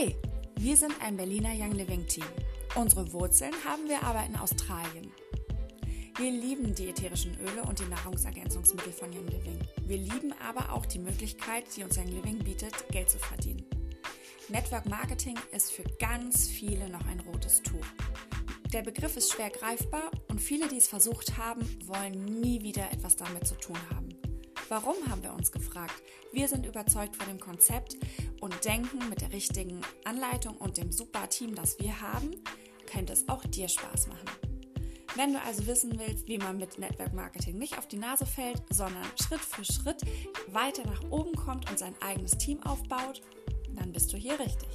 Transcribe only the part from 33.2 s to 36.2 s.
auch dir Spaß machen. Wenn du also wissen